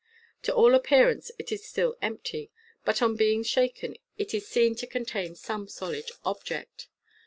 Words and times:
To 0.41 0.51
all 0.55 0.73
appearance 0.73 1.29
it 1.37 1.51
is 1.51 1.63
still 1.63 1.95
empty; 2.01 2.49
but 2.83 3.03
on 3.03 3.15
being 3.15 3.43
shaken 3.43 3.97
it 4.17 4.33
is 4.33 4.47
seen 4.47 4.73
to 4.77 4.87
contain 4.87 5.35
some 5.35 5.67
solid 5.67 6.09
object. 6.25 6.87